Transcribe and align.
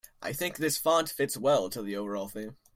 I 0.19 0.33
think 0.33 0.57
this 0.57 0.79
font 0.79 1.09
fits 1.11 1.37
well 1.37 1.69
to 1.69 1.83
the 1.83 1.95
overall 1.95 2.27
theme. 2.27 2.57